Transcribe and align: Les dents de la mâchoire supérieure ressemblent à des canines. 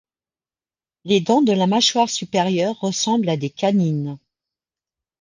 Les 1.03 1.21
dents 1.21 1.43
de 1.43 1.51
la 1.51 1.67
mâchoire 1.67 2.09
supérieure 2.09 2.79
ressemblent 2.79 3.29
à 3.29 3.37
des 3.37 3.51
canines. 3.51 4.17